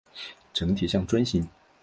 [0.51, 1.47] 整体像樽形。